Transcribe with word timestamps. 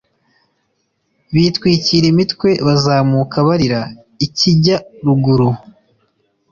bitwikira 1.33 2.05
imitwe 2.13 2.49
bazamuka 2.67 3.37
barira 3.47 3.81
ikijyaruguru 4.25 5.49